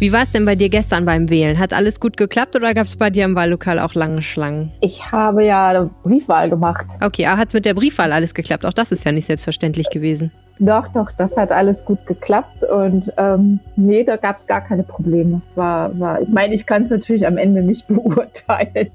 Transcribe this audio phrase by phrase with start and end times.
[0.00, 1.58] Wie war es denn bei dir gestern beim Wählen?
[1.58, 4.72] Hat alles gut geklappt oder gab es bei dir im Wahllokal auch lange Schlangen?
[4.80, 6.86] Ich habe ja eine Briefwahl gemacht.
[7.00, 8.66] Okay, aber hat es mit der Briefwahl alles geklappt?
[8.66, 10.32] Auch das ist ja nicht selbstverständlich gewesen.
[10.58, 14.82] Doch, doch, das hat alles gut geklappt und ähm, nee, da gab es gar keine
[14.82, 15.42] Probleme.
[15.54, 18.90] War, war, ich meine, ich kann es natürlich am Ende nicht beurteilen,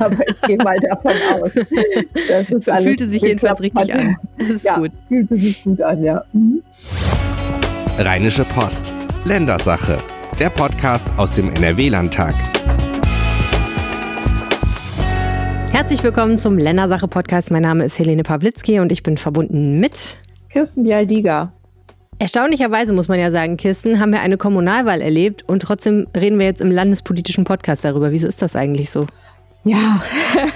[0.00, 1.52] aber ich gehe mal davon aus.
[2.28, 4.00] Dass es alles fühlte sich jedenfalls richtig hat.
[4.00, 4.16] an.
[4.38, 4.92] Das ist ja, gut.
[5.08, 6.24] Fühlte sich gut an, ja.
[6.32, 6.62] Mhm.
[7.98, 8.94] Rheinische Post.
[9.24, 9.98] Ländersache.
[10.38, 12.34] Der Podcast aus dem NRW-Landtag.
[15.70, 17.50] Herzlich willkommen zum Ländersache-Podcast.
[17.50, 20.18] Mein Name ist Helene Pawlitzki und ich bin verbunden mit
[20.48, 21.52] Kirsten Bialdiga.
[22.18, 26.46] Erstaunlicherweise muss man ja sagen, Kirsten, haben wir eine Kommunalwahl erlebt und trotzdem reden wir
[26.46, 28.10] jetzt im landespolitischen Podcast darüber.
[28.10, 29.06] Wieso ist das eigentlich so?
[29.64, 30.02] Ja,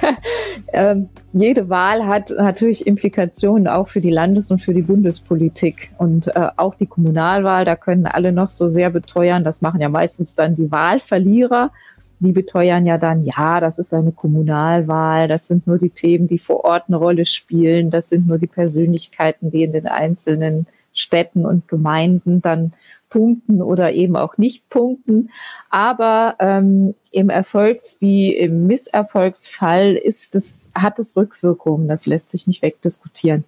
[0.72, 5.92] ähm, jede Wahl hat natürlich Implikationen auch für die Landes- und für die Bundespolitik.
[5.98, 9.88] Und äh, auch die Kommunalwahl, da können alle noch so sehr beteuern, das machen ja
[9.88, 11.70] meistens dann die Wahlverlierer.
[12.18, 16.38] Die beteuern ja dann, ja, das ist eine Kommunalwahl, das sind nur die Themen, die
[16.38, 20.66] vor Ort eine Rolle spielen, das sind nur die Persönlichkeiten, die in den einzelnen
[20.98, 22.72] Städten und Gemeinden dann
[23.08, 25.30] punkten oder eben auch nicht punkten.
[25.70, 31.88] Aber ähm, im Erfolgs- wie im Misserfolgsfall ist es, hat es Rückwirkungen.
[31.88, 33.44] Das lässt sich nicht wegdiskutieren.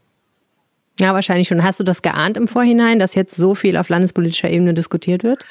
[1.00, 1.62] Ja, wahrscheinlich schon.
[1.62, 5.44] Hast du das geahnt im Vorhinein, dass jetzt so viel auf landespolitischer Ebene diskutiert wird?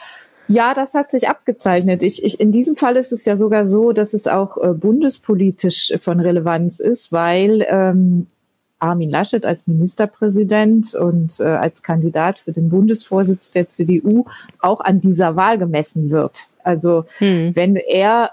[0.50, 2.04] Ja, das hat sich abgezeichnet.
[2.04, 5.94] Ich, ich, in diesem Fall ist es ja sogar so, dass es auch äh, bundespolitisch
[6.00, 8.28] von Relevanz ist, weil ähm,
[8.80, 14.26] Armin Laschet als Ministerpräsident und äh, als Kandidat für den Bundesvorsitz der CDU
[14.60, 16.50] auch an dieser Wahl gemessen wird.
[16.64, 17.56] Also hm.
[17.56, 18.32] wenn er,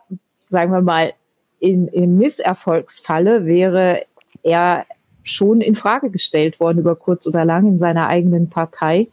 [0.49, 1.13] sagen wir mal,
[1.61, 4.03] in, im Misserfolgsfalle wäre
[4.43, 4.85] er
[5.23, 9.09] schon in Frage gestellt worden über kurz oder lang in seiner eigenen Partei,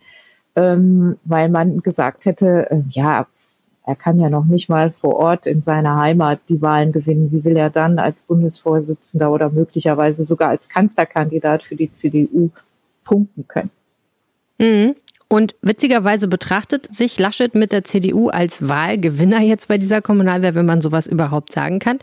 [0.55, 3.27] ähm, weil man gesagt hätte, äh, ja,
[3.85, 7.31] er kann ja noch nicht mal vor Ort in seiner Heimat die Wahlen gewinnen.
[7.31, 12.49] Wie will er dann als Bundesvorsitzender oder möglicherweise sogar als Kanzlerkandidat für die CDU
[13.03, 13.71] punkten können?
[14.59, 14.95] Mhm.
[15.27, 20.65] Und witzigerweise betrachtet sich Laschet mit der CDU als Wahlgewinner jetzt bei dieser Kommunalwahl, wenn
[20.65, 21.99] man sowas überhaupt sagen kann,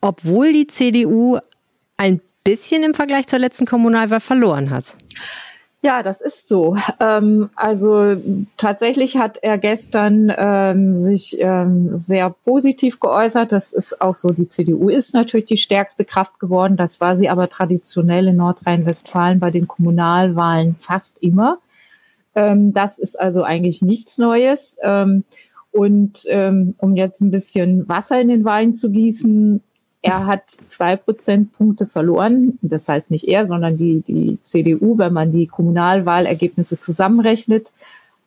[0.00, 1.38] obwohl die CDU
[1.96, 4.96] ein bisschen im Vergleich zur letzten Kommunalwahl verloren hat.
[5.82, 6.76] Ja, das ist so.
[7.00, 8.16] Ähm, also
[8.58, 13.50] tatsächlich hat er gestern ähm, sich ähm, sehr positiv geäußert.
[13.50, 14.28] Das ist auch so.
[14.28, 16.76] Die CDU ist natürlich die stärkste Kraft geworden.
[16.76, 21.58] Das war sie aber traditionell in Nordrhein-Westfalen bei den Kommunalwahlen fast immer.
[22.34, 24.78] Ähm, das ist also eigentlich nichts Neues.
[24.82, 25.24] Ähm,
[25.72, 29.62] und ähm, um jetzt ein bisschen Wasser in den Wein zu gießen,
[30.02, 32.58] er hat zwei Prozentpunkte verloren.
[32.62, 37.72] Das heißt nicht er, sondern die, die CDU, wenn man die Kommunalwahlergebnisse zusammenrechnet,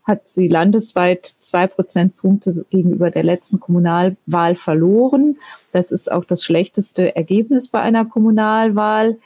[0.04, 5.38] hat sie landesweit zwei Prozentpunkte gegenüber der letzten Kommunalwahl verloren.
[5.72, 9.18] Das ist auch das schlechteste Ergebnis bei einer Kommunalwahl.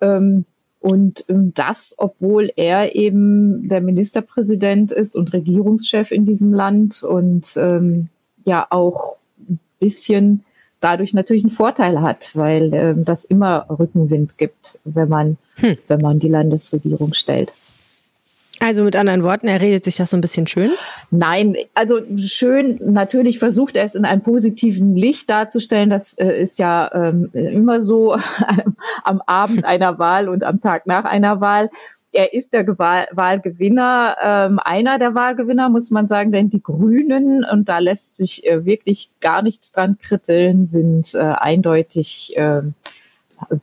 [0.00, 0.46] Ähm,
[0.80, 7.56] und ähm, das, obwohl er eben der Ministerpräsident ist und Regierungschef in diesem Land und
[7.56, 8.08] ähm,
[8.44, 9.16] ja auch
[9.48, 10.44] ein bisschen
[10.82, 15.78] dadurch natürlich einen Vorteil hat, weil ähm, das immer Rückenwind gibt, wenn man, hm.
[15.88, 17.54] wenn man die Landesregierung stellt.
[18.60, 20.70] Also mit anderen Worten, er redet sich das so ein bisschen schön?
[21.10, 25.90] Nein, also schön, natürlich versucht er es in einem positiven Licht darzustellen.
[25.90, 28.14] Das äh, ist ja ähm, immer so
[29.04, 31.70] am Abend einer Wahl und am Tag nach einer Wahl
[32.12, 37.68] er ist der Wahlgewinner, ähm, einer der Wahlgewinner, muss man sagen, denn die Grünen, und
[37.68, 42.62] da lässt sich äh, wirklich gar nichts dran kritteln, sind äh, eindeutig äh,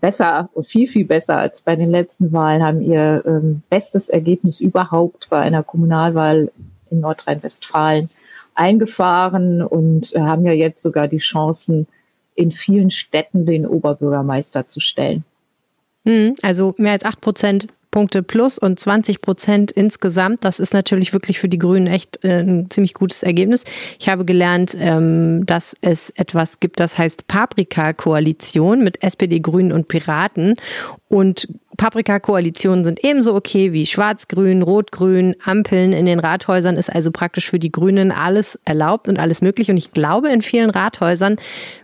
[0.02, 5.30] besser viel, viel besser als bei den letzten Wahlen, haben ihr ähm, bestes Ergebnis überhaupt
[5.30, 6.52] bei einer Kommunalwahl
[6.90, 8.10] in Nordrhein-Westfalen
[8.56, 11.88] eingefahren und haben ja jetzt sogar die Chancen,
[12.36, 15.26] in vielen Städten den Oberbürgermeister zu stellen.
[16.06, 20.46] Hm, also mehr als acht Prozent Punkte plus und 20 Prozent insgesamt.
[20.46, 23.64] Das ist natürlich wirklich für die Grünen echt äh, ein ziemlich gutes Ergebnis.
[24.00, 29.88] Ich habe gelernt, ähm, dass es etwas gibt, das heißt Paprika-Koalition mit SPD, Grünen und
[29.88, 30.54] Piraten.
[31.08, 31.48] Und
[31.78, 37.58] Paprika-Koalitionen sind ebenso okay wie Schwarz-Grün, Rot-Grün, Ampeln in den Rathäusern ist also praktisch für
[37.58, 39.72] die Grünen alles erlaubt und alles möglich.
[39.72, 41.38] Und ich glaube, in vielen Rathäusern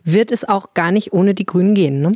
[0.03, 2.01] wird es auch gar nicht ohne die Grünen gehen.
[2.01, 2.11] Ne?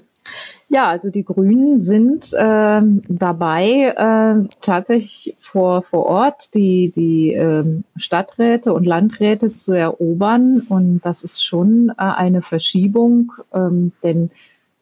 [0.71, 7.65] Ja, also die Grünen sind äh, dabei, äh, tatsächlich vor, vor Ort die, die äh,
[7.95, 10.61] Stadträte und Landräte zu erobern.
[10.69, 14.29] Und das ist schon äh, eine Verschiebung, ähm, denn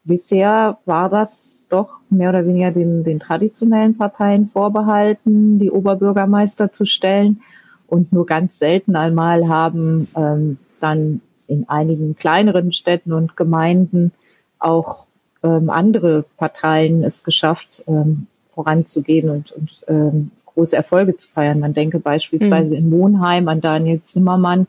[0.04, 6.86] bisher war das doch mehr oder weniger den, den traditionellen Parteien vorbehalten, die Oberbürgermeister zu
[6.86, 7.42] stellen.
[7.88, 14.12] Und nur ganz selten einmal haben ähm, dann in einigen kleineren Städten und Gemeinden
[14.60, 15.07] auch
[15.44, 21.60] ähm, andere Parteien es geschafft, ähm, voranzugehen und, und ähm, große Erfolge zu feiern.
[21.60, 22.80] Man denke beispielsweise mhm.
[22.80, 24.68] in Monheim an Daniel Zimmermann,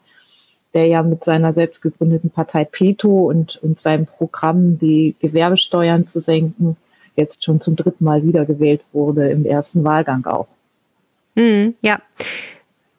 [0.75, 6.21] der ja mit seiner selbst gegründeten Partei Peto und, und seinem Programm, die Gewerbesteuern zu
[6.21, 6.77] senken,
[7.17, 10.47] jetzt schon zum dritten Mal wiedergewählt wurde, im ersten Wahlgang auch.
[11.35, 12.01] Mhm, ja.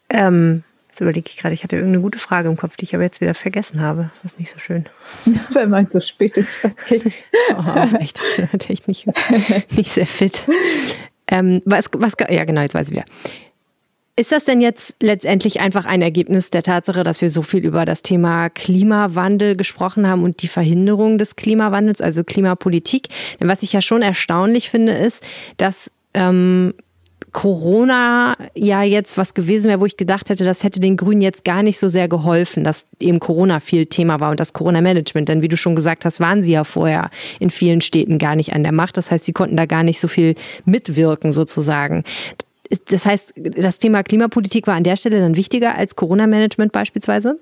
[0.10, 0.64] Ähm,
[1.00, 3.22] Jetzt überlege ich gerade, ich hatte irgendeine gute Frage im Kopf, die ich aber jetzt
[3.22, 4.12] wieder vergessen habe.
[4.16, 4.86] Das ist nicht so schön.
[5.54, 7.06] Wenn man so spät ins Bett geht.
[7.58, 8.22] oh, echt,
[8.68, 9.08] echt nicht,
[9.78, 10.44] nicht sehr fit.
[11.30, 13.06] Ähm, was, was, ja, genau, jetzt weiß ich wieder.
[14.18, 17.86] Ist das denn jetzt letztendlich einfach ein Ergebnis der Tatsache, dass wir so viel über
[17.86, 23.08] das Thema Klimawandel gesprochen haben und die Verhinderung des Klimawandels, also Klimapolitik?
[23.40, 25.24] Denn was ich ja schon erstaunlich finde, ist,
[25.56, 26.74] dass ähm,
[27.32, 31.46] Corona ja jetzt was gewesen wäre, wo ich gedacht hätte, das hätte den Grünen jetzt
[31.46, 35.30] gar nicht so sehr geholfen, dass eben Corona viel Thema war und das Corona-Management.
[35.30, 37.10] Denn wie du schon gesagt hast, waren sie ja vorher
[37.40, 38.98] in vielen Städten gar nicht an der Macht.
[38.98, 40.36] Das heißt, sie konnten da gar nicht so viel
[40.66, 42.04] mitwirken sozusagen.
[42.90, 47.38] Das heißt, das Thema Klimapolitik war an der Stelle dann wichtiger als Corona-Management beispielsweise?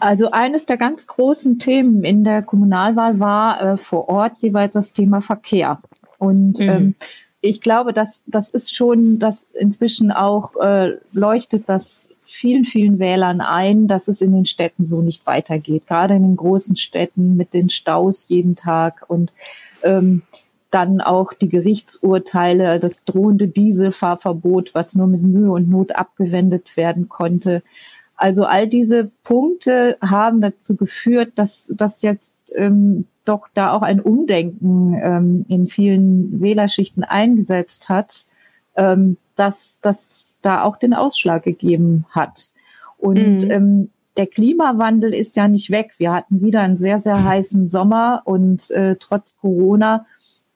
[0.00, 4.92] Also eines der ganz großen Themen in der Kommunalwahl war äh, vor Ort jeweils das
[4.92, 5.80] Thema Verkehr.
[6.18, 6.68] Und mhm.
[6.68, 6.94] ähm,
[7.40, 13.40] ich glaube, dass das ist schon, dass inzwischen auch äh, leuchtet das vielen, vielen Wählern
[13.40, 15.86] ein, dass es in den Städten so nicht weitergeht.
[15.86, 19.32] Gerade in den großen Städten mit den Staus jeden Tag und
[19.82, 20.22] ähm,
[20.70, 27.08] dann auch die Gerichtsurteile, das drohende Dieselfahrverbot, was nur mit Mühe und Not abgewendet werden
[27.08, 27.62] konnte.
[28.18, 34.00] Also all diese Punkte haben dazu geführt, dass, dass jetzt ähm, doch da auch ein
[34.00, 38.24] Umdenken ähm, in vielen Wählerschichten eingesetzt hat,
[38.76, 42.50] ähm, dass das da auch den Ausschlag gegeben hat.
[42.98, 43.50] Und mhm.
[43.50, 45.92] ähm, der Klimawandel ist ja nicht weg.
[45.98, 50.06] Wir hatten wieder einen sehr, sehr heißen Sommer und äh, trotz Corona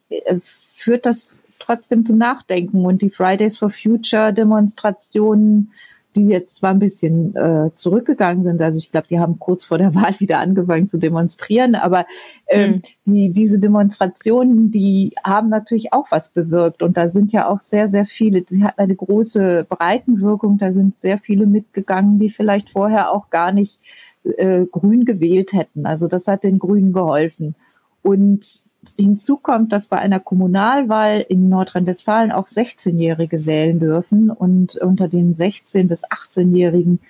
[0.08, 2.84] äh, führt das trotzdem zum Nachdenken.
[2.84, 5.70] Und die Fridays for Future Demonstrationen
[6.16, 9.78] die jetzt zwar ein bisschen äh, zurückgegangen sind, also ich glaube, die haben kurz vor
[9.78, 12.06] der Wahl wieder angefangen zu demonstrieren, aber
[12.48, 13.12] ähm, mhm.
[13.12, 17.88] die, diese Demonstrationen, die haben natürlich auch was bewirkt und da sind ja auch sehr,
[17.88, 23.10] sehr viele, sie hatten eine große Breitenwirkung, da sind sehr viele mitgegangen, die vielleicht vorher
[23.10, 23.80] auch gar nicht
[24.24, 25.86] äh, grün gewählt hätten.
[25.86, 27.54] Also das hat den Grünen geholfen.
[28.02, 28.62] Und
[28.98, 35.34] Hinzu kommt, dass bei einer Kommunalwahl in Nordrhein-Westfalen auch 16-Jährige wählen dürfen und unter den
[35.34, 37.00] 16- bis 18-Jährigen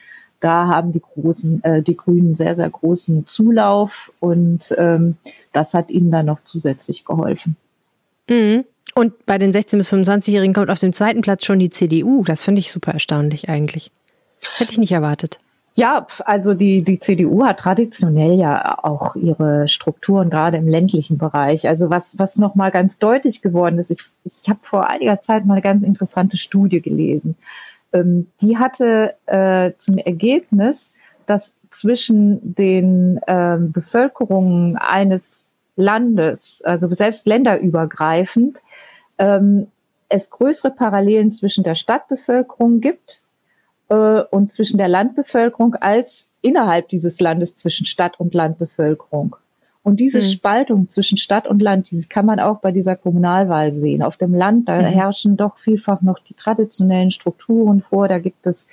[0.42, 5.16] da haben die großen, äh, die Grünen sehr, sehr großen Zulauf und ähm,
[5.52, 7.56] das hat ihnen dann noch zusätzlich geholfen.
[8.28, 8.64] Mhm.
[8.94, 12.24] Und bei den 16- bis 25-Jährigen kommt auf dem zweiten Platz schon die CDU.
[12.24, 13.90] Das finde ich super erstaunlich eigentlich.
[14.56, 15.38] Hätte ich nicht erwartet.
[15.74, 21.66] Ja, also die, die CDU hat traditionell ja auch ihre Strukturen, gerade im ländlichen Bereich.
[21.66, 25.54] Also was, was nochmal ganz deutlich geworden ist, ich, ich habe vor einiger Zeit mal
[25.54, 27.36] eine ganz interessante Studie gelesen.
[27.94, 30.92] Ähm, die hatte äh, zum Ergebnis,
[31.24, 38.62] dass zwischen den ähm, Bevölkerungen eines Landes, also selbst länderübergreifend,
[39.16, 39.68] ähm,
[40.10, 43.22] es größere Parallelen zwischen der Stadtbevölkerung gibt
[43.92, 49.36] äh, und zwischen der Landbevölkerung als innerhalb dieses Landes zwischen Stadt und Landbevölkerung.
[49.82, 50.22] Und diese mhm.
[50.22, 54.02] Spaltung zwischen Stadt und Land, die kann man auch bei dieser Kommunalwahl sehen.
[54.02, 54.86] Auf dem Land, da mhm.
[54.86, 58.08] herrschen doch vielfach noch die traditionellen Strukturen vor.
[58.08, 58.66] Da gibt es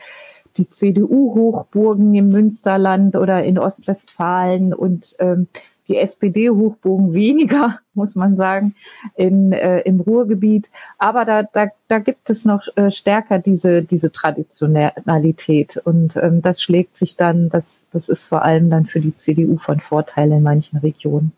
[0.55, 5.47] die CDU-Hochburgen im Münsterland oder in Ostwestfalen und ähm,
[5.89, 8.75] die SPD-Hochbogen weniger, muss man sagen,
[9.15, 10.69] in, äh, im Ruhrgebiet.
[10.98, 15.81] Aber da, da, da gibt es noch äh, stärker diese, diese Traditionalität.
[15.84, 19.58] Und ähm, das schlägt sich dann, das, das ist vor allem dann für die CDU
[19.58, 21.34] von Vorteil in manchen Regionen.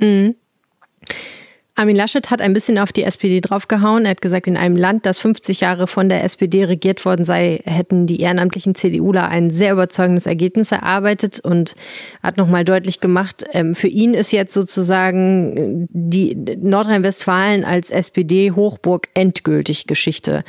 [0.00, 0.34] Mhm.
[1.78, 4.04] Armin Laschet hat ein bisschen auf die SPD draufgehauen.
[4.04, 7.60] Er hat gesagt, in einem Land, das 50 Jahre von der SPD regiert worden sei,
[7.64, 11.76] hätten die ehrenamtlichen CDUler ein sehr überzeugendes Ergebnis erarbeitet und
[12.20, 19.86] hat nochmal deutlich gemacht, ähm, für ihn ist jetzt sozusagen die Nordrhein-Westfalen als SPD-Hochburg endgültig
[19.86, 20.42] Geschichte.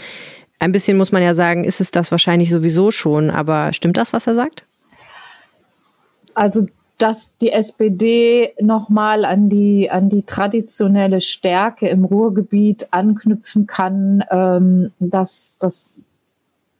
[0.57, 4.13] Ein bisschen muss man ja sagen, ist es das wahrscheinlich sowieso schon, aber stimmt das,
[4.13, 4.63] was er sagt?
[6.33, 6.65] Also
[6.99, 14.23] dass die SPD nochmal an die, an die traditionelle Stärke im Ruhrgebiet anknüpfen kann.
[14.29, 16.01] Ähm, das, das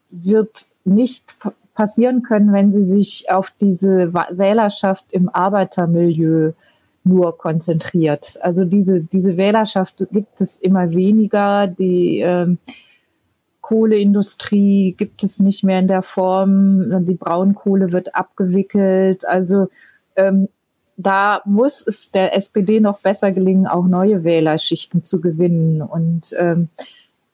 [0.09, 1.37] wird nicht
[1.73, 6.51] passieren können, wenn sie sich auf diese Wählerschaft im Arbeitermilieu
[7.05, 8.37] nur konzentriert.
[8.41, 11.67] Also diese, diese Wählerschaft gibt es immer weniger.
[11.67, 12.57] Die ähm,
[13.61, 17.05] Kohleindustrie gibt es nicht mehr in der Form.
[17.05, 19.25] Die Braunkohle wird abgewickelt.
[19.25, 19.69] Also
[20.19, 20.49] ähm,
[20.97, 25.81] da muss es der SPD noch besser gelingen, auch neue Wählerschichten zu gewinnen.
[25.81, 26.67] Und ähm,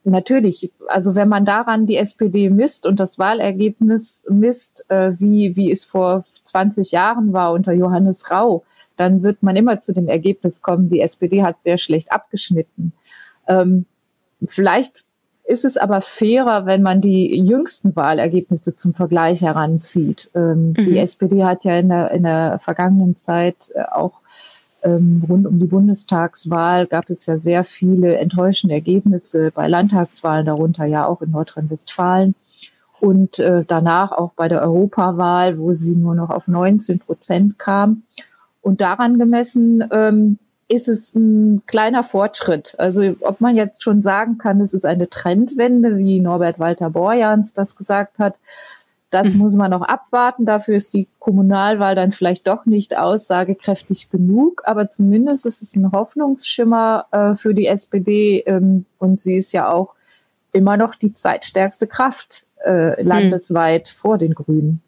[0.04, 5.72] natürlich, also wenn man daran die SPD misst und das Wahlergebnis misst, äh, wie, wie
[5.72, 8.64] es vor 20 Jahren war unter Johannes Rau,
[8.98, 12.94] dann wird man immer zu dem Ergebnis kommen, die SPD hat sehr schlecht abgeschnitten.
[13.48, 13.88] Ähm,
[14.48, 15.06] vielleicht
[15.48, 20.32] ist es aber fairer, wenn man die jüngsten Wahlergebnisse zum Vergleich heranzieht.
[20.34, 20.74] Ähm, mhm.
[20.86, 24.22] Die SPD hat ja in der, in der vergangenen Zeit äh, auch
[24.86, 30.86] ähm, rund um die Bundestagswahl gab es ja sehr viele enttäuschende Ergebnisse bei Landtagswahlen, darunter
[30.86, 32.36] ja auch in Nordrhein-Westfalen.
[33.00, 38.04] Und äh, danach auch bei der Europawahl, wo sie nur noch auf 19 Prozent kam.
[38.62, 42.76] Und daran gemessen ähm, ist es ein kleiner Fortschritt.
[42.80, 47.54] Also ob man jetzt schon sagen kann, es ist eine Trendwende, wie Norbert Walter Borjans
[47.54, 48.36] das gesagt hat,
[49.12, 49.40] das mhm.
[49.40, 50.46] muss man noch abwarten.
[50.46, 54.64] Dafür ist die Kommunalwahl dann vielleicht doch nicht aussagekräftig genug.
[54.66, 58.40] Aber zumindest ist es ein Hoffnungsschimmer äh, für die SPD.
[58.46, 59.94] Ähm, und sie ist ja auch
[60.52, 63.08] immer noch die zweitstärkste Kraft äh, mhm.
[63.08, 64.00] landesweit mhm.
[64.02, 64.82] vor den Grünen.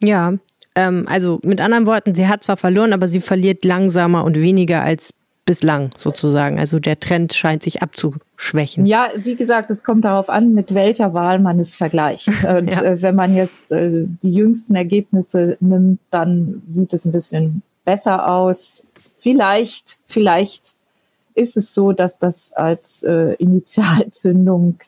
[0.00, 0.34] Ja,
[0.80, 4.82] ähm, also mit anderen Worten, sie hat zwar verloren, aber sie verliert langsamer und weniger
[4.82, 5.12] als
[5.44, 6.58] bislang sozusagen.
[6.58, 8.86] Also der Trend scheint sich abzuschwächen.
[8.86, 12.28] Ja, wie gesagt, es kommt darauf an, mit welcher Wahl man es vergleicht.
[12.44, 12.82] Und ja.
[12.82, 18.28] äh, wenn man jetzt äh, die jüngsten Ergebnisse nimmt, dann sieht es ein bisschen besser
[18.28, 18.84] aus.
[19.18, 20.74] Vielleicht, vielleicht
[21.34, 24.78] ist es so, dass das als äh, Initialzündung,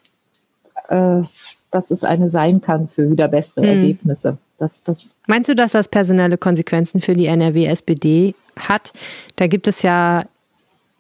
[0.88, 1.22] äh,
[1.70, 3.78] dass es eine sein kann für wieder bessere hm.
[3.78, 4.38] Ergebnisse.
[4.58, 8.92] Das, das Meinst du, dass das personelle Konsequenzen für die NRW-SPD hat?
[9.36, 10.24] Da gibt es ja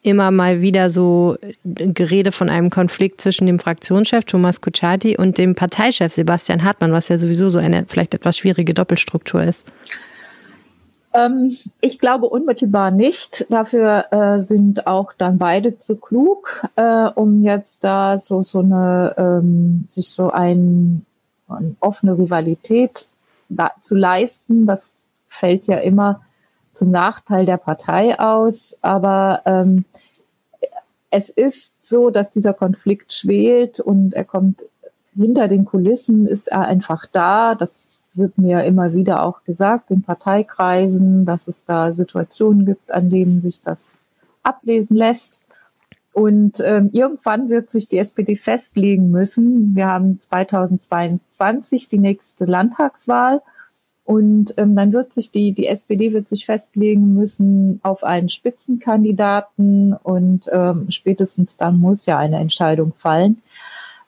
[0.02, 5.54] immer mal wieder so Gerede von einem Konflikt zwischen dem Fraktionschef Thomas Kutschaty und dem
[5.54, 9.64] Parteichef Sebastian Hartmann, was ja sowieso so eine vielleicht etwas schwierige Doppelstruktur ist.
[11.14, 13.46] Ähm, ich glaube unmittelbar nicht.
[13.50, 19.14] Dafür äh, sind auch dann beide zu klug, äh, um jetzt da so so eine
[19.16, 21.04] ähm, sich so ein,
[21.48, 23.06] eine offene Rivalität
[23.80, 24.66] zu leisten.
[24.66, 24.92] Das
[25.26, 26.22] fällt ja immer
[26.72, 28.78] zum Nachteil der Partei aus.
[28.82, 29.84] Aber ähm,
[31.10, 34.62] es ist so, dass dieser Konflikt schwelt und er kommt
[35.14, 37.54] hinter den Kulissen, ist er einfach da.
[37.54, 43.10] Das wird mir immer wieder auch gesagt in Parteikreisen, dass es da Situationen gibt, an
[43.10, 43.98] denen sich das
[44.42, 45.41] ablesen lässt.
[46.12, 49.74] Und ähm, irgendwann wird sich die SPD festlegen müssen.
[49.74, 53.40] Wir haben 2022 die nächste Landtagswahl.
[54.04, 59.94] Und ähm, dann wird sich die, die SPD wird sich festlegen müssen auf einen Spitzenkandidaten
[59.94, 63.42] und ähm, spätestens dann muss ja eine Entscheidung fallen.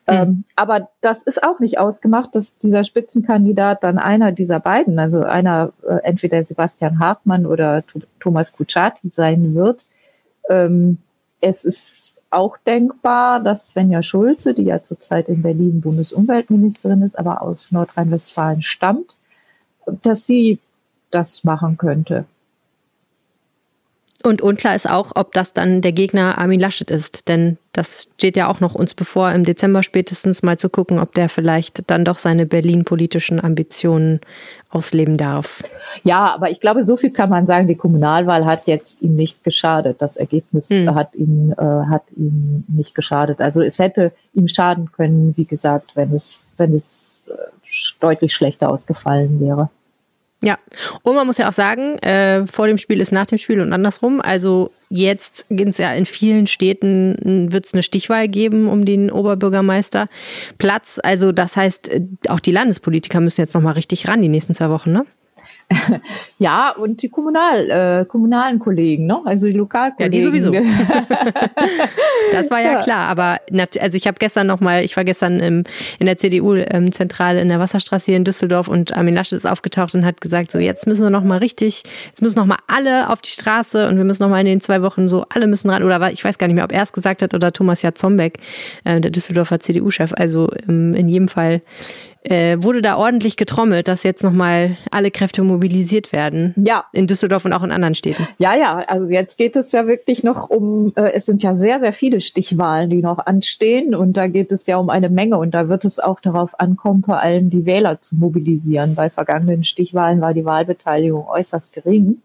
[0.06, 0.14] Mhm.
[0.14, 5.23] Ähm, aber das ist auch nicht ausgemacht, dass dieser Spitzenkandidat dann einer dieser beiden, also
[5.23, 7.84] einer äh, entweder Sebastian Hartmann oder
[8.18, 9.87] Thomas Kutschaty sein wird.
[10.50, 10.99] Ähm,
[11.41, 17.43] es ist auch denkbar, dass Svenja Schulze, die ja zurzeit in Berlin Bundesumweltministerin ist, aber
[17.43, 19.17] aus Nordrhein-Westfalen stammt,
[20.03, 20.59] dass sie
[21.11, 22.25] das machen könnte.
[24.26, 27.28] Und unklar ist auch, ob das dann der Gegner Armin Laschet ist.
[27.28, 31.12] Denn das steht ja auch noch uns bevor, im Dezember spätestens mal zu gucken, ob
[31.12, 34.21] der vielleicht dann doch seine Berlin-politischen Ambitionen
[34.71, 35.62] ausleben darf.
[36.04, 39.45] Ja, aber ich glaube, so viel kann man sagen, die Kommunalwahl hat jetzt ihm nicht
[39.45, 40.00] geschadet.
[40.00, 40.95] Das Ergebnis hm.
[40.95, 43.43] hat ihm, äh, hat ihm nicht geschadet.
[43.43, 47.33] Also es hätte ihm schaden können, wie gesagt, wenn es, wenn es äh,
[48.00, 49.69] deutlich schlechter ausgefallen wäre.
[50.45, 50.59] Ja,
[51.03, 53.73] und man muss ja auch sagen, äh, vor dem Spiel ist nach dem Spiel und
[53.73, 54.21] andersrum.
[54.21, 59.11] Also jetzt gibt es ja in vielen Städten, wird es eine Stichwahl geben um den
[59.11, 61.01] Oberbürgermeisterplatz.
[61.03, 64.69] Also das heißt, äh, auch die Landespolitiker müssen jetzt nochmal richtig ran die nächsten zwei
[64.69, 65.07] Wochen, ne?
[66.38, 69.21] Ja, und die Kommunal, äh, kommunalen Kollegen, ne?
[69.25, 70.00] also die Lokalkollegen.
[70.00, 70.52] Ja, die sowieso.
[72.33, 73.38] das war ja, ja, klar, aber
[73.81, 75.64] also ich habe gestern noch mal, ich war gestern im,
[75.99, 79.95] in der CDU-Zentrale ähm, in der Wasserstraße hier in Düsseldorf und Armin Laschet ist aufgetaucht
[79.95, 83.11] und hat gesagt, so jetzt müssen wir noch mal richtig, jetzt müssen noch mal alle
[83.11, 85.71] auf die Straße und wir müssen noch mal in den zwei Wochen so, alle müssen
[85.71, 88.38] ran, oder ich weiß gar nicht mehr, ob er es gesagt hat oder Thomas Jatzombeck,
[88.85, 91.62] äh, der Düsseldorfer CDU-Chef, also ähm, in jedem Fall
[92.25, 96.54] äh, wurde da ordentlich getrommelt, dass jetzt nochmal alle Kräfte mobilisiert werden.
[96.57, 96.87] Ja.
[96.93, 98.26] In Düsseldorf und auch in anderen Städten.
[98.38, 101.81] Ja, ja, also jetzt geht es ja wirklich noch um, äh, es sind ja sehr,
[101.81, 105.52] sehr viele Stichwahlen, die noch anstehen und da geht es ja um eine Menge und
[105.52, 108.95] da wird es auch darauf ankommen, vor allem die Wähler zu mobilisieren.
[108.95, 112.23] Bei vergangenen Stichwahlen war die Wahlbeteiligung äußerst gering.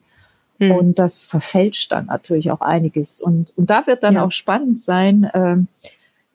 [0.59, 0.71] Hm.
[0.71, 3.21] Und das verfälscht dann natürlich auch einiges.
[3.21, 4.25] Und, und da wird dann ja.
[4.25, 5.57] auch spannend sein, äh,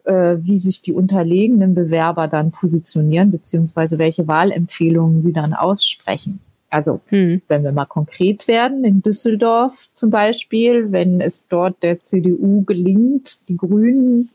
[0.05, 6.41] äh, wie sich die unterlegenen Bewerber dann positionieren, beziehungsweise welche Wahlempfehlungen sie dann aussprechen.
[6.71, 7.41] Also hm.
[7.47, 13.49] wenn wir mal konkret werden, in Düsseldorf zum Beispiel, wenn es dort der CDU gelingt,
[13.49, 14.31] die Grünen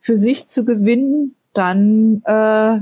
[0.00, 2.80] für sich zu gewinnen, dann äh,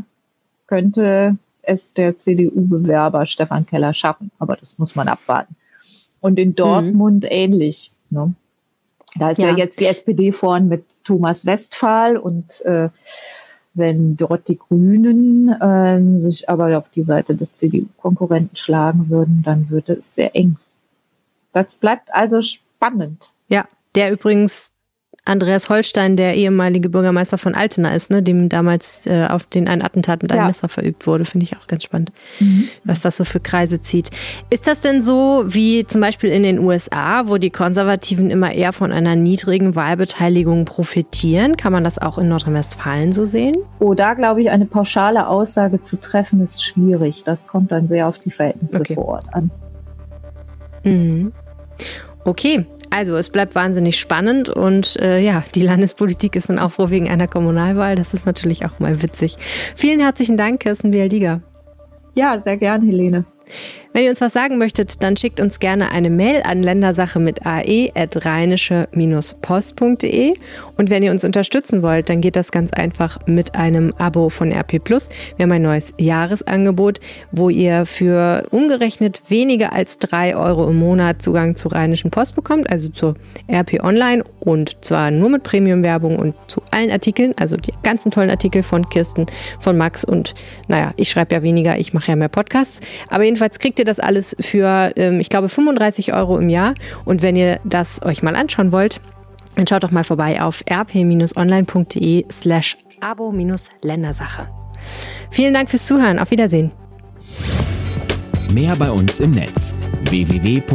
[0.67, 4.31] könnte es der CDU-Bewerber Stefan Keller schaffen.
[4.39, 5.55] Aber das muss man abwarten.
[6.21, 7.31] Und in Dortmund hm.
[7.31, 7.93] ähnlich.
[8.11, 8.35] Ne?
[9.17, 9.51] Da ist ja.
[9.51, 9.57] ja.
[9.57, 12.91] jetzt die SPD vorn mit Thomas Westphal und äh,
[13.75, 19.71] wenn dort die Grünen äh, sich aber auf die Seite des CDU-Konkurrenten schlagen würden, dann
[19.71, 20.57] würde es sehr eng.
[21.53, 23.31] Das bleibt also spannend.
[23.49, 24.73] Ja, der übrigens
[25.31, 29.81] Andreas Holstein, der ehemalige Bürgermeister von Altena ist, ne, dem damals äh, auf den ein
[29.81, 30.47] Attentat mit einem ja.
[30.49, 32.11] Messer verübt wurde, finde ich auch ganz spannend,
[32.41, 32.69] mhm.
[32.85, 34.11] was das so für Kreise zieht.
[34.51, 38.73] Ist das denn so wie zum Beispiel in den USA, wo die Konservativen immer eher
[38.73, 41.57] von einer niedrigen Wahlbeteiligung profitieren?
[41.57, 43.55] Kann man das auch in Nordrhein-Westfalen so sehen?
[43.79, 47.23] Oh, da glaube ich, eine pauschale Aussage zu treffen ist schwierig.
[47.23, 48.95] Das kommt dann sehr auf die Verhältnisse okay.
[48.95, 49.51] vor Ort an.
[50.83, 51.33] Mhm.
[52.25, 57.09] Okay, also es bleibt wahnsinnig spannend und äh, ja, die Landespolitik ist in Aufruhr wegen
[57.09, 57.95] einer Kommunalwahl.
[57.95, 59.37] Das ist natürlich auch mal witzig.
[59.77, 61.41] Vielen herzlichen Dank, Kirsten Bialdiger.
[62.15, 63.25] Ja, sehr gern, Helene.
[63.93, 67.45] Wenn ihr uns was sagen möchtet, dann schickt uns gerne eine Mail an ländersache mit
[67.45, 70.35] ae.rheinische-post.de.
[70.77, 74.53] Und wenn ihr uns unterstützen wollt, dann geht das ganz einfach mit einem Abo von
[74.53, 75.09] RP Plus.
[75.37, 77.01] Wir haben ein neues Jahresangebot,
[77.33, 82.71] wo ihr für umgerechnet weniger als drei Euro im Monat Zugang zur Rheinischen Post bekommt,
[82.71, 83.17] also zur
[83.51, 88.31] RP Online und zwar nur mit Premium-Werbung und zu allen Artikeln, also die ganzen tollen
[88.31, 89.27] Artikel von Kirsten,
[89.59, 90.37] von Max und
[90.69, 92.81] naja, ich schreibe ja weniger, ich mache ja mehr Podcasts.
[93.09, 96.75] Aber jedenfalls kriegt ihr das alles für, ähm, ich glaube, 35 Euro im Jahr.
[97.05, 99.01] Und wenn ihr das euch mal anschauen wollt,
[99.57, 104.49] dann schaut doch mal vorbei auf rp-online.de slash abo-ländersache.
[105.31, 106.19] Vielen Dank fürs Zuhören.
[106.19, 106.71] Auf Wiedersehen.
[108.53, 109.77] Mehr bei uns im Netz
[110.09, 110.71] www.rp-online.de